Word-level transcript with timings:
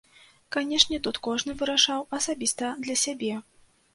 Канешне, 0.55 0.97
тут 1.07 1.19
кожны 1.27 1.55
вырашаў 1.59 2.01
асабіста 2.19 2.71
для 2.87 2.95
сябе. 3.05 3.33